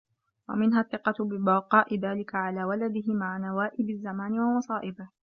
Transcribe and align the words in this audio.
وَمِنْهَا 0.49 0.81
الثِّقَةُ 0.81 1.25
بِبَقَاءِ 1.25 1.99
ذَلِكَ 1.99 2.35
عَلَى 2.35 2.63
وَلَدِهِ 2.63 3.13
مَعَ 3.13 3.37
نَوَائِبِ 3.37 3.89
الزَّمَانِ 3.89 4.39
وَمَصَائِبِهِ 4.39 5.07